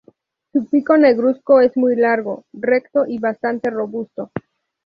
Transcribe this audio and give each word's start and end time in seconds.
Su 0.51 0.65
pico 0.65 0.97
negruzco 0.97 1.61
es 1.61 1.77
muy 1.77 1.95
largo, 1.95 2.43
recto 2.53 3.05
y 3.05 3.19
bastante 3.19 3.69
robusto. 3.69 4.31